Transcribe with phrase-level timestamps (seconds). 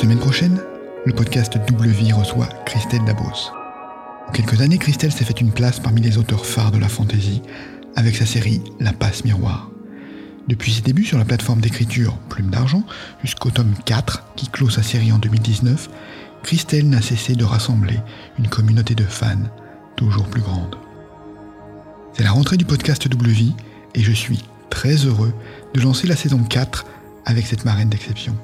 [0.00, 0.62] semaine prochaine,
[1.04, 3.52] le podcast Double Vie reçoit Christelle Dabos.
[4.26, 7.42] En quelques années, Christelle s'est fait une place parmi les auteurs phares de la fantasy
[7.96, 9.70] avec sa série La Passe Miroir.
[10.48, 12.82] Depuis ses débuts sur la plateforme d'écriture Plume d'Argent
[13.22, 15.90] jusqu'au tome 4 qui clôt sa série en 2019,
[16.44, 17.98] Christelle n'a cessé de rassembler
[18.38, 19.50] une communauté de fans
[19.96, 20.76] toujours plus grande.
[22.14, 23.54] C'est la rentrée du podcast Double Vie
[23.94, 25.34] et je suis très heureux
[25.74, 26.86] de lancer la saison 4
[27.26, 28.34] avec cette marraine d'exception.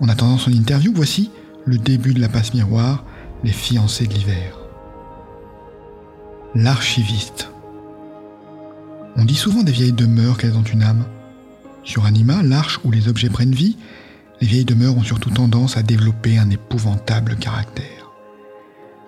[0.00, 1.30] En attendant son interview, voici
[1.64, 3.04] le début de la passe miroir,
[3.44, 4.58] les fiancés de l'hiver.
[6.54, 7.50] L'archiviste.
[9.16, 11.04] On dit souvent des vieilles demeures qu'elles ont une âme.
[11.84, 13.76] Sur Anima, l'arche où les objets prennent vie,
[14.40, 18.12] les vieilles demeures ont surtout tendance à développer un épouvantable caractère.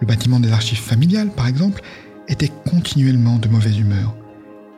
[0.00, 1.82] Le bâtiment des archives familiales, par exemple,
[2.27, 4.14] était continuellement de mauvaise humeur.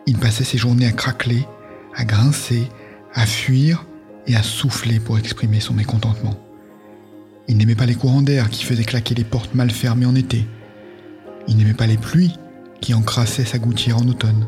[0.06, 1.46] Il passait ses journées à craquer,
[1.96, 2.68] à grincer,
[3.14, 3.86] à fuir
[4.26, 6.38] et à souffler pour exprimer son mécontentement.
[7.48, 10.46] Il n'aimait pas les courants d'air qui faisaient claquer les portes mal fermées en été.
[11.48, 12.34] Il n'aimait pas les pluies
[12.80, 14.46] qui encrassaient sa gouttière en automne.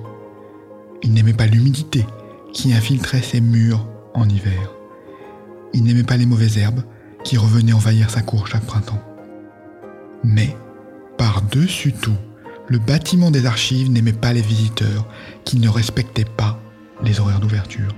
[1.03, 2.07] Il n'aimait pas l'humidité
[2.53, 4.73] qui infiltrait ses murs en hiver.
[5.73, 6.85] Il n'aimait pas les mauvaises herbes
[7.25, 9.03] qui revenaient envahir sa cour chaque printemps.
[10.23, 10.57] Mais,
[11.19, 12.17] par-dessus tout,
[12.69, 15.07] le bâtiment des archives n'aimait pas les visiteurs
[15.45, 16.61] qui ne respectaient pas
[17.03, 17.95] les horaires d'ouverture.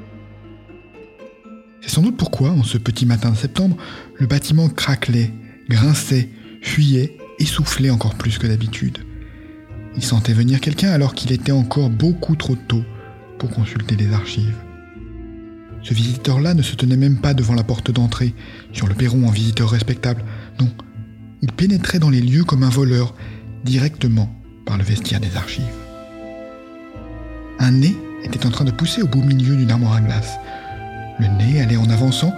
[1.87, 3.77] C'est sans doute pourquoi, en ce petit matin de septembre,
[4.17, 5.33] le bâtiment craquelait,
[5.69, 6.29] grinçait,
[6.61, 8.98] fuyait, essoufflait encore plus que d'habitude.
[9.95, 12.83] Il sentait venir quelqu'un alors qu'il était encore beaucoup trop tôt
[13.39, 14.57] pour consulter les archives.
[15.84, 18.34] Ce visiteur-là ne se tenait même pas devant la porte d'entrée,
[18.73, 20.25] sur le perron en visiteur respectable.
[20.59, 20.69] Non,
[21.41, 23.14] il pénétrait dans les lieux comme un voleur,
[23.64, 25.64] directement par le vestiaire des archives.
[27.61, 30.37] Un nez était en train de pousser au beau milieu d'une armoire à glace.
[31.19, 32.34] Le nez allait en avançant.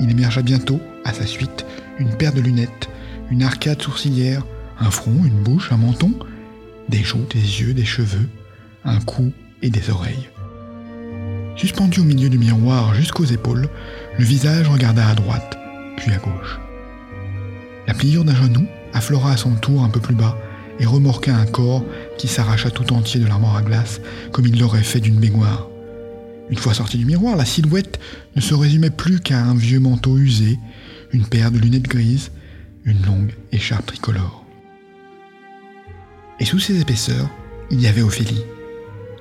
[0.00, 1.66] Il émergea bientôt, à sa suite,
[1.98, 2.88] une paire de lunettes,
[3.30, 4.44] une arcade sourcilière,
[4.80, 6.12] un front, une bouche, un menton,
[6.88, 8.28] des joues, des yeux, des cheveux,
[8.84, 10.28] un cou et des oreilles.
[11.56, 13.68] Suspendu au milieu du miroir jusqu'aux épaules,
[14.16, 15.58] le visage regarda à droite,
[15.96, 16.58] puis à gauche.
[17.86, 20.38] La pliure d'un genou affleura à son tour un peu plus bas
[20.78, 21.84] et remorqua un corps
[22.16, 24.00] qui s'arracha tout entier de l'armoire à glace
[24.30, 25.68] comme il l'aurait fait d'une baignoire.
[26.50, 28.00] Une fois sorti du miroir, la silhouette
[28.34, 30.58] ne se résumait plus qu'à un vieux manteau usé,
[31.12, 32.30] une paire de lunettes grises,
[32.84, 34.44] une longue écharpe tricolore.
[36.40, 37.28] Et sous ces épaisseurs,
[37.70, 38.44] il y avait Ophélie.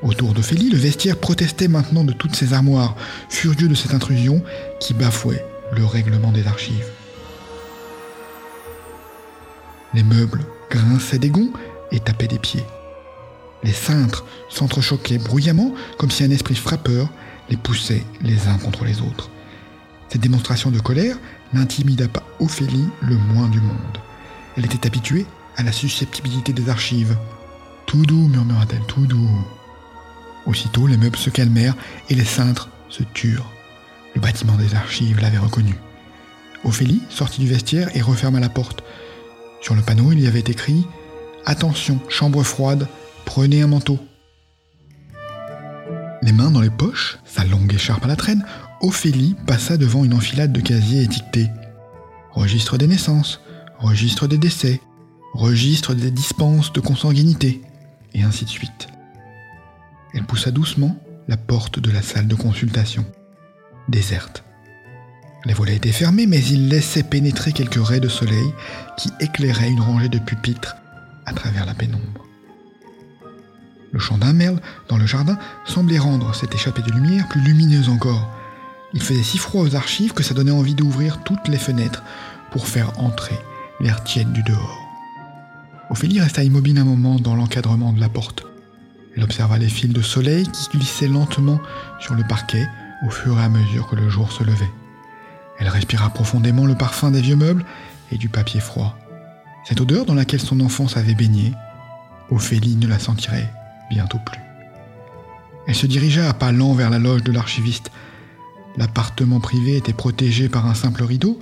[0.03, 2.95] Autour d'Ophélie, le vestiaire protestait maintenant de toutes ses armoires,
[3.29, 4.43] furieux de cette intrusion
[4.79, 5.43] qui bafouait
[5.75, 6.91] le règlement des archives.
[9.93, 11.51] Les meubles grinçaient des gonds
[11.91, 12.63] et tapaient des pieds.
[13.63, 17.09] Les cintres s'entrechoquaient bruyamment comme si un esprit frappeur
[17.49, 19.29] les poussait les uns contre les autres.
[20.09, 21.17] Cette démonstration de colère
[21.53, 23.97] n'intimida pas Ophélie le moins du monde.
[24.55, 25.25] Elle était habituée
[25.57, 27.17] à la susceptibilité des archives.
[27.85, 29.29] Tout doux, murmura-t-elle, tout doux.
[30.45, 31.75] Aussitôt, les meubles se calmèrent
[32.09, 33.51] et les cintres se turent.
[34.15, 35.75] Le bâtiment des archives l'avait reconnu.
[36.63, 38.83] Ophélie sortit du vestiaire et referma la porte.
[39.61, 40.87] Sur le panneau, il y avait écrit
[41.45, 42.87] Attention, chambre froide,
[43.27, 43.99] Prenez un manteau.
[46.23, 48.43] Les mains dans les poches, sa longue écharpe à la traîne,
[48.79, 51.49] Ophélie passa devant une enfilade de casiers étiquetés.
[52.31, 53.41] Registre des naissances,
[53.79, 54.81] registre des décès,
[55.33, 57.61] registre des dispenses de consanguinité,
[58.15, 58.87] et ainsi de suite.
[60.13, 63.05] Elle poussa doucement la porte de la salle de consultation,
[63.89, 64.45] déserte.
[65.45, 68.53] Les volets étaient fermés, mais il laissait pénétrer quelques raies de soleil
[68.97, 70.77] qui éclairaient une rangée de pupitres
[71.25, 72.26] à travers la pénombre.
[73.91, 74.59] Le chant d'un merle
[74.89, 78.29] dans le jardin semblait rendre cette échappée de lumière plus lumineuse encore.
[78.93, 82.03] Il faisait si froid aux archives que ça donnait envie d'ouvrir toutes les fenêtres
[82.51, 83.37] pour faire entrer
[83.79, 84.79] l'air tiède du dehors.
[85.89, 88.45] Ophélie resta immobile un moment dans l'encadrement de la porte.
[89.15, 91.59] Elle observa les fils de soleil qui glissaient lentement
[91.99, 92.67] sur le parquet
[93.05, 94.71] au fur et à mesure que le jour se levait.
[95.59, 97.65] Elle respira profondément le parfum des vieux meubles
[98.11, 98.97] et du papier froid.
[99.65, 101.53] Cette odeur dans laquelle son enfance avait baigné,
[102.29, 103.51] Ophélie ne la sentirait
[103.89, 104.39] bientôt plus.
[105.67, 107.91] Elle se dirigea à pas lents vers la loge de l'archiviste.
[108.77, 111.39] L'appartement privé était protégé par un simple rideau.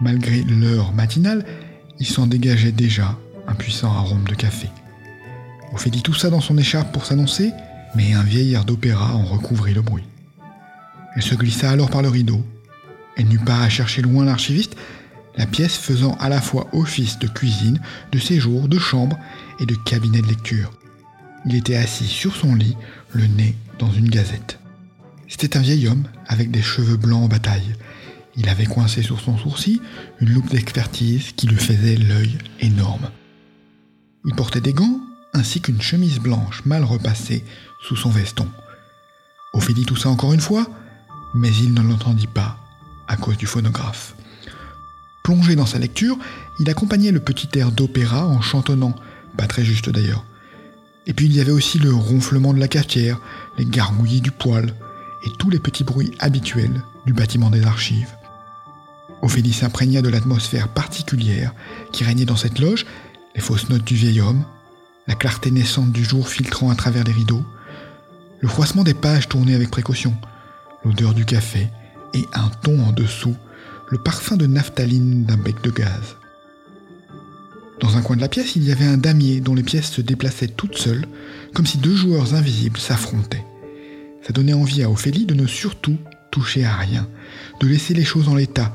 [0.00, 1.44] Malgré l'heure matinale,
[1.98, 3.18] il s'en dégageait déjà
[3.48, 4.68] un puissant arôme de café.
[5.72, 7.50] Ophélie ça dans son écharpe pour s'annoncer,
[7.94, 10.04] mais un vieil air d'opéra en recouvrit le bruit.
[11.16, 12.44] Elle se glissa alors par le rideau.
[13.16, 14.76] Elle n'eut pas à chercher loin l'archiviste,
[15.36, 17.80] la pièce faisant à la fois office de cuisine,
[18.12, 19.18] de séjour, de chambre
[19.58, 20.70] et de cabinet de lecture.
[21.46, 22.76] Il était assis sur son lit,
[23.12, 24.58] le nez dans une gazette.
[25.28, 27.76] C'était un vieil homme avec des cheveux blancs en bataille.
[28.34, 29.80] Il avait coincé sur son sourcil
[30.20, 33.10] une loupe d'expertise qui lui faisait l'œil énorme.
[34.24, 35.00] Il portait des gants
[35.34, 37.44] ainsi qu'une chemise blanche mal repassée
[37.80, 38.48] sous son veston.
[39.52, 40.66] Ophélie toussa encore une fois,
[41.34, 42.58] mais il ne l'entendit pas
[43.06, 44.16] à cause du phonographe.
[45.22, 46.18] Plongé dans sa lecture,
[46.58, 48.96] il accompagnait le petit air d'opéra en chantonnant,
[49.36, 50.24] pas très juste d'ailleurs.
[51.06, 53.20] Et puis il y avait aussi le ronflement de la cafetière,
[53.58, 54.74] les gargouillis du poêle
[55.24, 58.14] et tous les petits bruits habituels du bâtiment des archives.
[59.22, 61.54] Ophélie s'imprégna de l'atmosphère particulière
[61.92, 62.86] qui régnait dans cette loge,
[63.34, 64.44] les fausses notes du vieil homme,
[65.06, 67.44] la clarté naissante du jour filtrant à travers les rideaux,
[68.40, 70.14] le froissement des pages tournées avec précaution,
[70.84, 71.68] l'odeur du café
[72.14, 73.36] et un ton en dessous,
[73.88, 76.15] le parfum de naphtaline d'un bec de gaz.
[77.80, 80.00] Dans un coin de la pièce, il y avait un damier dont les pièces se
[80.00, 81.06] déplaçaient toutes seules,
[81.52, 83.44] comme si deux joueurs invisibles s'affrontaient.
[84.22, 85.98] Ça donnait envie à Ophélie de ne surtout
[86.30, 87.06] toucher à rien,
[87.60, 88.74] de laisser les choses en l'état,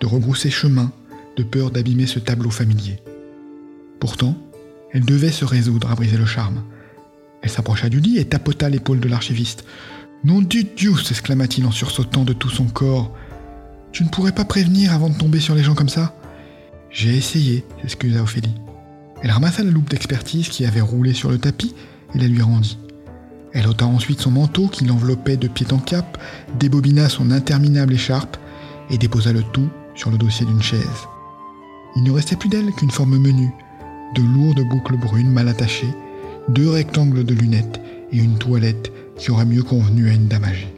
[0.00, 0.90] de rebrousser chemin,
[1.36, 2.98] de peur d'abîmer ce tableau familier.
[4.00, 4.36] Pourtant,
[4.92, 6.64] elle devait se résoudre à briser le charme.
[7.42, 9.64] Elle s'approcha du lit et tapota l'épaule de l'archiviste.
[10.24, 13.16] Non du Dieu s'exclama-t-il en sursautant de tout son corps.
[13.92, 16.14] Tu ne pourrais pas prévenir avant de tomber sur les gens comme ça?
[16.92, 18.54] J'ai essayé, s'excusa Ophélie.
[19.22, 21.74] Elle ramassa la loupe d'expertise qui avait roulé sur le tapis
[22.14, 22.78] et la lui rendit.
[23.54, 26.18] Elle ôta ensuite son manteau qui l'enveloppait de pied en cap,
[26.58, 28.36] débobina son interminable écharpe
[28.90, 31.08] et déposa le tout sur le dossier d'une chaise.
[31.96, 33.52] Il ne restait plus d'elle qu'une forme menue,
[34.14, 35.94] de lourdes boucles brunes mal attachées,
[36.48, 37.80] deux rectangles de lunettes
[38.10, 40.72] et une toilette qui aurait mieux convenu à une dame âgée.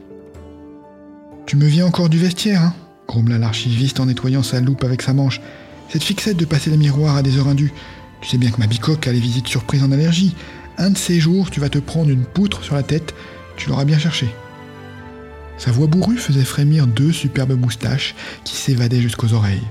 [1.45, 2.73] Tu me viens encore du vestiaire, hein?
[3.07, 5.41] grommela l'archiviste en nettoyant sa loupe avec sa manche.
[5.89, 7.73] Cette fixette de passer le miroir à des heures indues.
[8.21, 10.35] Tu sais bien que ma bicoque a les visites surprises en allergie.
[10.77, 13.13] Un de ces jours, tu vas te prendre une poutre sur la tête,
[13.55, 14.27] tu l'auras bien cherché.
[15.57, 19.63] Sa voix bourrue faisait frémir deux superbes moustaches qui s'évadaient jusqu'aux oreilles.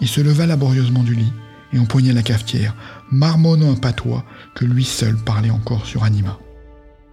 [0.00, 1.32] Il se leva laborieusement du lit,
[1.72, 2.76] et empoigna la cafetière,
[3.10, 6.38] marmonnant un patois que lui seul parlait encore sur Anima.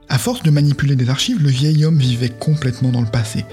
[0.09, 3.45] À force de manipuler des archives, le vieil homme vivait complètement dans le passé.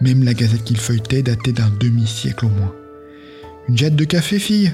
[0.00, 2.72] Même la gazette qu'il feuilletait datait d'un demi-siècle au moins.
[3.68, 4.72] Une jette de café, fille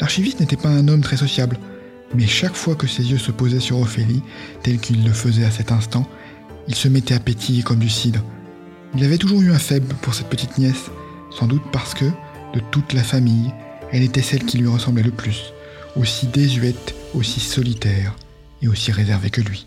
[0.00, 1.58] L'archiviste n'était pas un homme très sociable,
[2.14, 4.22] mais chaque fois que ses yeux se posaient sur Ophélie,
[4.62, 6.06] tel qu'il le faisait à cet instant,
[6.68, 8.24] il se mettait à pétiller comme du cidre.
[8.94, 10.90] Il avait toujours eu un faible pour cette petite nièce,
[11.30, 12.06] sans doute parce que,
[12.54, 13.52] de toute la famille,
[13.92, 15.52] elle était celle qui lui ressemblait le plus,
[15.96, 18.14] aussi désuète, aussi solitaire
[18.62, 19.66] et aussi réservée que lui.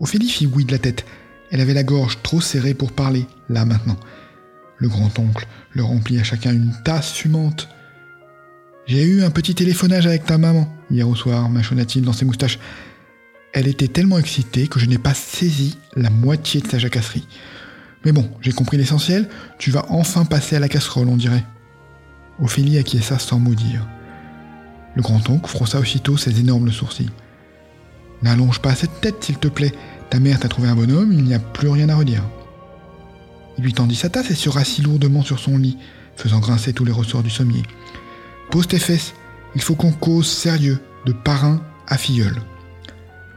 [0.00, 1.04] Ophélie fit oui de la tête.
[1.50, 3.96] Elle avait la gorge trop serrée pour parler, là maintenant.
[4.78, 7.68] Le grand-oncle leur remplit à chacun une tasse fumante.
[8.86, 12.58] J'ai eu un petit téléphonage avec ta maman hier au soir, mâchonna-t-il dans ses moustaches.
[13.52, 17.26] Elle était tellement excitée que je n'ai pas saisi la moitié de sa jacasserie.
[18.04, 19.28] Mais bon, j'ai compris l'essentiel,
[19.58, 21.44] tu vas enfin passer à la casserole, on dirait.
[22.40, 23.86] Ophélie acquiesça sans mot dire.
[24.94, 27.10] Le grand-oncle fronça aussitôt ses énormes sourcils.
[28.22, 29.72] N'allonge pas cette tête, s'il te plaît.
[30.10, 32.22] Ta mère t'a trouvé un bonhomme, il n'y a plus rien à redire.
[33.58, 35.76] Il lui tendit sa tasse et se rassit lourdement sur son lit,
[36.16, 37.62] faisant grincer tous les ressorts du sommier.
[38.50, 39.14] Pose tes fesses,
[39.54, 42.36] il faut qu'on cause sérieux, de parrain à filleul.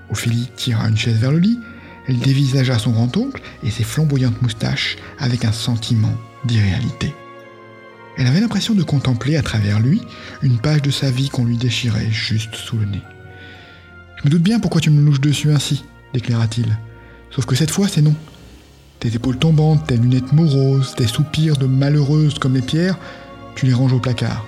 [0.09, 1.59] Ophélie tira une chaise vers le lit,
[2.07, 6.13] elle dévisagea son grand-oncle et ses flamboyantes moustaches avec un sentiment
[6.45, 7.13] d'irréalité.
[8.17, 10.01] Elle avait l'impression de contempler à travers lui
[10.41, 13.01] une page de sa vie qu'on lui déchirait juste sous le nez.
[14.17, 16.77] Je me doute bien pourquoi tu me louches dessus ainsi, déclara-t-il.
[17.31, 18.15] Sauf que cette fois, c'est non.
[19.01, 22.99] Tes épaules tombantes, tes lunettes moroses, tes soupirs de malheureuse comme les pierres,
[23.55, 24.45] tu les ranges au placard.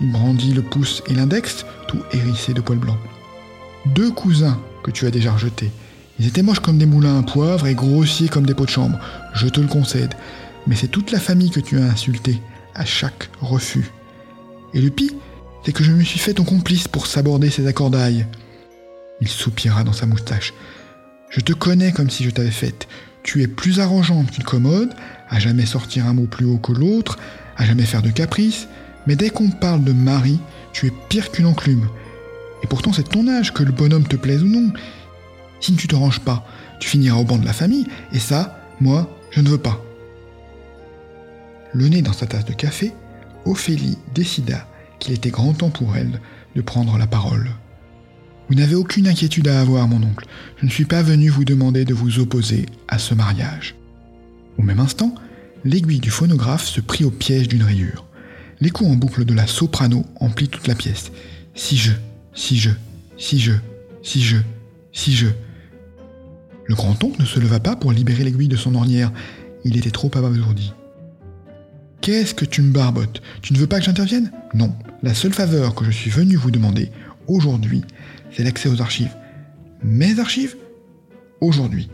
[0.00, 2.98] Il brandit le pouce et l'index, tout hérissé de poils blancs.
[3.84, 5.70] Deux cousins que tu as déjà rejetés.
[6.18, 8.98] Ils étaient moches comme des moulins à poivre et grossiers comme des pots de chambre,
[9.34, 10.14] je te le concède.
[10.66, 12.40] Mais c'est toute la famille que tu as insultée,
[12.74, 13.90] à chaque refus.
[14.72, 15.14] Et le pis,
[15.66, 18.26] c'est que je me suis fait ton complice pour s'aborder ces accordailles.
[19.20, 20.54] Il soupira dans sa moustache.
[21.28, 22.88] Je te connais comme si je t'avais faite.
[23.22, 24.94] Tu es plus arrangeante qu'une commode,
[25.28, 27.18] à jamais sortir un mot plus haut que l'autre,
[27.56, 28.68] à jamais faire de caprices,
[29.06, 30.40] mais dès qu'on parle de mari,
[30.72, 31.88] tu es pire qu'une enclume.
[32.62, 34.72] Et pourtant c'est ton âge, que le bonhomme te plaise ou non.
[35.60, 36.46] Si tu te ranges pas,
[36.80, 39.80] tu finiras au banc de la famille, et ça, moi, je ne veux pas.
[41.72, 42.92] Le nez dans sa tasse de café,
[43.44, 44.66] Ophélie décida
[44.98, 46.20] qu'il était grand temps pour elle
[46.54, 47.50] de prendre la parole.
[48.52, 50.26] Vous n'avez aucune inquiétude à avoir, mon oncle.
[50.58, 53.76] Je ne suis pas venu vous demander de vous opposer à ce mariage.
[54.58, 55.14] Au même instant,
[55.64, 58.04] l'aiguille du phonographe se prit au piège d'une rayure.
[58.60, 61.12] L'écho en boucle de la soprano emplit toute la pièce.
[61.54, 61.92] Si je,
[62.34, 62.68] si je,
[63.16, 63.52] si je,
[64.02, 64.36] si je,
[64.92, 65.28] si je.
[66.66, 69.12] Le grand-oncle ne se leva pas pour libérer l'aiguille de son ornière.
[69.64, 70.74] Il était trop abasourdi.
[72.02, 73.22] Qu'est-ce que tu me barbotes?
[73.40, 74.30] Tu ne veux pas que j'intervienne?
[74.52, 74.74] Non.
[75.02, 76.92] La seule faveur que je suis venu vous demander
[77.26, 77.82] aujourd'hui,
[78.30, 79.14] c'est l'accès aux archives.
[79.82, 80.56] Mes archives
[81.42, 81.90] Aujourd'hui.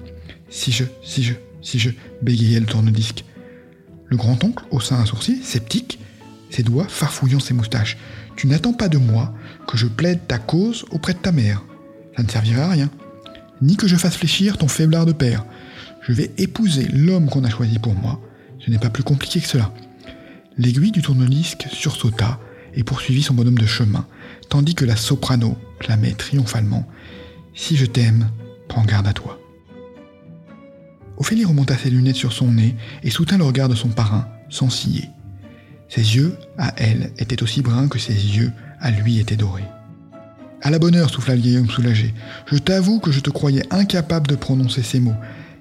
[0.50, 1.32] Si je, si je,
[1.62, 1.88] si je,
[2.20, 3.24] bégayait le tourne-disque.
[4.06, 5.98] Le grand-oncle haussa un sourcil, sceptique,
[6.50, 7.96] ses doigts farfouillant ses moustaches.
[8.36, 9.34] Tu n'attends pas de moi
[9.66, 11.64] que je plaide ta cause auprès de ta mère.
[12.14, 12.90] Ça ne servirait à rien.
[13.62, 15.46] Ni que je fasse fléchir ton faiblard de père.
[16.02, 18.20] Je vais épouser l'homme qu'on a choisi pour moi.
[18.60, 19.72] Ce n'est pas plus compliqué que cela.
[20.58, 22.38] L'aiguille du tourne-disque sursauta
[22.78, 24.06] et poursuivit son bonhomme de chemin,
[24.48, 26.88] tandis que la soprano clamait triomphalement
[27.54, 28.30] Si je t'aime,
[28.68, 29.38] prends garde à toi.
[31.16, 34.70] Ophélie remonta ses lunettes sur son nez et soutint le regard de son parrain, sans
[34.70, 35.08] scier.
[35.88, 39.64] Ses yeux, à elle, étaient aussi bruns que ses yeux, à lui, étaient dorés.
[40.62, 42.14] À la bonne heure, souffla le vieil homme soulagé.
[42.46, 45.14] Je t'avoue que je te croyais incapable de prononcer ces mots.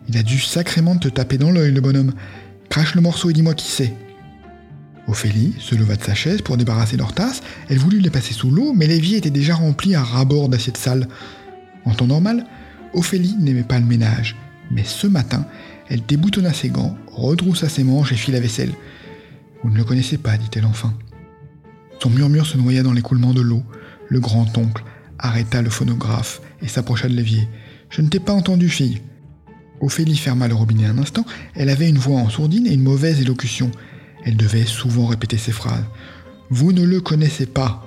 [0.08, 2.14] Il a dû sacrément te taper dans l'œil, le bonhomme.
[2.70, 3.94] Crache le morceau et dis-moi qui c'est.
[5.08, 7.42] Ophélie se leva de sa chaise pour débarrasser leur tasse.
[7.70, 11.08] Elle voulut les passer sous l'eau, mais l'évier était déjà rempli à ras-bord d'assiettes sales.
[11.86, 12.46] En temps normal,
[12.94, 14.36] Ophélie n'aimait pas le ménage,
[14.72, 15.46] mais ce matin,
[15.90, 18.74] elle déboutonna ses gants, retroussa ses manches et fit la vaisselle.
[19.64, 20.94] Vous ne le connaissez pas, dit-elle enfin.
[22.02, 23.64] Son murmure se noya dans l'écoulement de l'eau.
[24.10, 24.84] Le grand-oncle
[25.20, 27.48] arrêta le phonographe et s'approcha de l'évier.
[27.90, 29.02] Je ne t'ai pas entendu, fille.
[29.80, 31.26] Ophélie ferma le robinet un instant.
[31.56, 33.72] Elle avait une voix en sourdine et une mauvaise élocution.
[34.26, 35.86] Elle devait souvent répéter ces phrases.
[36.50, 37.84] Vous ne le connaissez pas.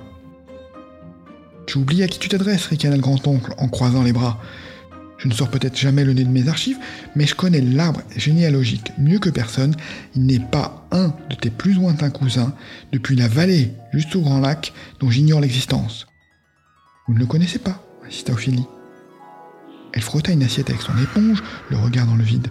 [1.67, 4.41] Tu oublies à qui tu t'adresses, ricana le grand-oncle en croisant les bras.
[5.17, 6.79] Je ne sors peut-être jamais le nez de mes archives,
[7.15, 9.75] mais je connais l'arbre généalogique mieux que personne.
[10.15, 12.55] Il n'est pas un de tes plus lointains cousins,
[12.91, 16.07] depuis la vallée jusqu'au Grand Lac, dont j'ignore l'existence.
[17.07, 18.65] Vous ne le connaissez pas, insista Ophélie.
[19.93, 22.47] Elle frotta une assiette avec son éponge, le regard dans le vide.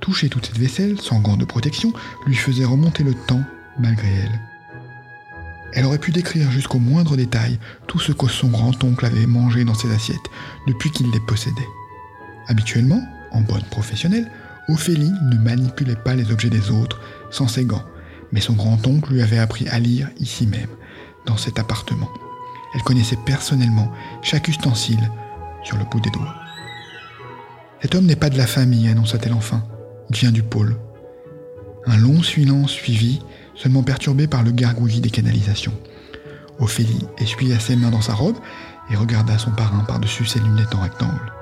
[0.00, 1.92] Toucher toute cette vaisselle, sans gants de protection,
[2.26, 3.42] lui faisait remonter le temps,
[3.78, 4.40] malgré elle.
[5.72, 9.74] Elle aurait pu décrire jusqu'au moindre détail tout ce que son grand-oncle avait mangé dans
[9.74, 10.30] ses assiettes
[10.66, 11.68] depuis qu'il les possédait.
[12.48, 14.30] Habituellement, en bonne professionnelle,
[14.68, 17.84] Ophélie ne manipulait pas les objets des autres sans ses gants,
[18.32, 20.70] mais son grand-oncle lui avait appris à lire ici même,
[21.26, 22.10] dans cet appartement.
[22.74, 23.92] Elle connaissait personnellement
[24.22, 25.10] chaque ustensile
[25.62, 26.34] sur le bout des doigts.
[27.82, 29.64] Cet homme n'est pas de la famille, annonça-t-elle enfin.
[30.10, 30.76] Vient du pôle.
[31.86, 33.20] Un long silence suivit,
[33.54, 35.72] seulement perturbé par le gargouillis des canalisations.
[36.58, 38.36] Ophélie essuya ses mains dans sa robe
[38.90, 41.32] et regarda son parrain par-dessus ses lunettes en rectangle.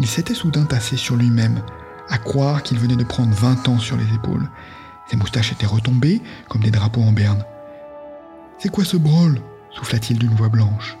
[0.00, 1.62] Il s'était soudain tassé sur lui-même,
[2.08, 4.50] à croire qu'il venait de prendre vingt ans sur les épaules.
[5.08, 7.44] Ses moustaches étaient retombées comme des drapeaux en berne.
[8.58, 9.40] C'est quoi ce brôle?
[9.70, 10.96] souffla-t-il d'une voix blanche.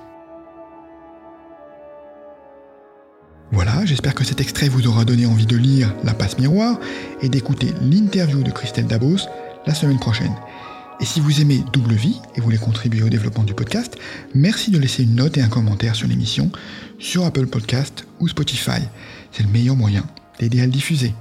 [3.52, 6.80] Voilà, j'espère que cet extrait vous aura donné envie de lire La passe miroir
[7.20, 9.28] et d'écouter l'interview de Christelle Dabos
[9.66, 10.34] la semaine prochaine.
[11.00, 13.98] Et si vous aimez Double Vie et voulez contribuer au développement du podcast,
[14.34, 16.50] merci de laisser une note et un commentaire sur l'émission
[16.98, 18.80] sur Apple Podcast ou Spotify.
[19.32, 20.04] C'est le meilleur moyen
[20.38, 21.12] d'aider à le diffuser.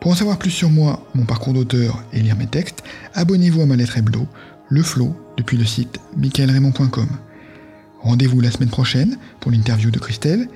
[0.00, 3.66] Pour en savoir plus sur moi, mon parcours d'auteur et lire mes textes, abonnez-vous à
[3.66, 4.28] ma lettre hebdo,
[4.68, 7.08] Le Flow, depuis le site michaelraymond.com.
[8.00, 10.48] Rendez-vous la semaine prochaine pour l'interview de Christelle,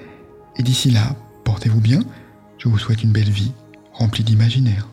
[0.56, 2.00] et d'ici là, portez-vous bien,
[2.58, 3.52] je vous souhaite une belle vie
[3.92, 4.88] remplie d'imaginaire.